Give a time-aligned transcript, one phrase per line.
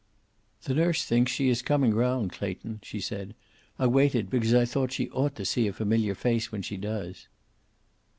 [0.63, 3.35] "The nurse thinks she is coming round, Clayton," she said.
[3.77, 7.27] "I waited, because I thought she ought to see a familiar face when she does."